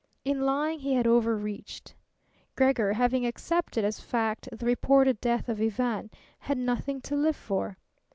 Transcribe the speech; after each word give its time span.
In 0.25 0.41
lying 0.41 0.79
he 0.79 0.95
had 0.95 1.05
overreached. 1.05 1.93
Gregor, 2.55 2.93
having 2.93 3.23
accepted 3.23 3.85
as 3.85 3.99
fact 3.99 4.49
the 4.51 4.65
reported 4.65 5.21
death 5.21 5.47
of 5.47 5.61
Ivan, 5.61 6.09
had 6.39 6.57
nothing 6.57 7.01
to 7.01 7.15
live 7.15 7.35
for. 7.35 7.77